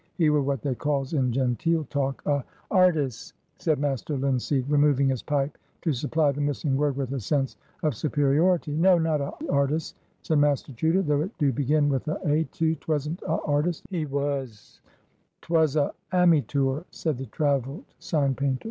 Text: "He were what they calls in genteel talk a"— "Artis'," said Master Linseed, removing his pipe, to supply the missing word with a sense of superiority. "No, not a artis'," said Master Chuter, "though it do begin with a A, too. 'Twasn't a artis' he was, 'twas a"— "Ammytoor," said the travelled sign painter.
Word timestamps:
"He 0.17 0.31
were 0.31 0.41
what 0.41 0.63
they 0.63 0.73
calls 0.73 1.13
in 1.13 1.31
genteel 1.31 1.83
talk 1.91 2.23
a"— 2.25 2.43
"Artis'," 2.71 3.33
said 3.59 3.77
Master 3.77 4.17
Linseed, 4.17 4.67
removing 4.67 5.07
his 5.09 5.21
pipe, 5.21 5.59
to 5.83 5.93
supply 5.93 6.31
the 6.31 6.41
missing 6.41 6.75
word 6.75 6.97
with 6.97 7.13
a 7.13 7.19
sense 7.19 7.55
of 7.83 7.93
superiority. 7.95 8.71
"No, 8.75 8.97
not 8.97 9.21
a 9.21 9.31
artis'," 9.47 9.93
said 10.23 10.39
Master 10.39 10.71
Chuter, 10.73 11.03
"though 11.05 11.21
it 11.21 11.37
do 11.37 11.53
begin 11.53 11.87
with 11.87 12.07
a 12.07 12.19
A, 12.27 12.45
too. 12.45 12.73
'Twasn't 12.77 13.21
a 13.27 13.39
artis' 13.45 13.83
he 13.91 14.07
was, 14.07 14.81
'twas 15.43 15.75
a"— 15.75 15.93
"Ammytoor," 16.11 16.83
said 16.89 17.19
the 17.19 17.27
travelled 17.27 17.83
sign 17.99 18.33
painter. 18.33 18.59